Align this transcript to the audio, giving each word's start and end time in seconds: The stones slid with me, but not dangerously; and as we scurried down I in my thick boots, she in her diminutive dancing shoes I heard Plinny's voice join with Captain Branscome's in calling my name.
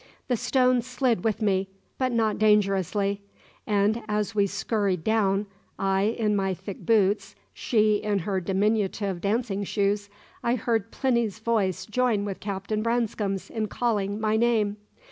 The 0.29 0.35
stones 0.35 0.87
slid 0.87 1.23
with 1.23 1.43
me, 1.43 1.69
but 1.99 2.11
not 2.11 2.39
dangerously; 2.39 3.21
and 3.67 4.01
as 4.07 4.33
we 4.33 4.47
scurried 4.47 5.03
down 5.03 5.45
I 5.77 6.15
in 6.17 6.35
my 6.35 6.55
thick 6.55 6.79
boots, 6.87 7.35
she 7.53 7.97
in 7.97 8.17
her 8.17 8.41
diminutive 8.41 9.21
dancing 9.21 9.63
shoes 9.63 10.09
I 10.43 10.55
heard 10.55 10.89
Plinny's 10.89 11.37
voice 11.37 11.85
join 11.85 12.25
with 12.25 12.39
Captain 12.39 12.81
Branscome's 12.81 13.51
in 13.51 13.67
calling 13.67 14.19
my 14.19 14.37
name. 14.37 14.77